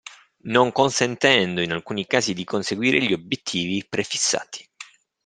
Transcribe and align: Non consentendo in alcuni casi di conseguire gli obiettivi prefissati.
Non 0.49 0.71
consentendo 0.71 1.61
in 1.61 1.71
alcuni 1.71 2.07
casi 2.07 2.33
di 2.33 2.43
conseguire 2.43 2.99
gli 2.99 3.13
obiettivi 3.13 3.85
prefissati. 3.87 4.67